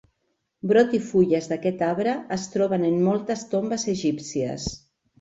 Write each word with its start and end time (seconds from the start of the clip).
Brot 0.71 0.95
i 0.99 1.01
fulles 1.09 1.51
d'aquest 1.51 1.85
arbre 1.89 2.17
es 2.39 2.49
troben 2.57 2.89
en 2.91 2.99
moltes 3.13 3.49
tombes 3.55 3.89
egípcies. 3.99 4.71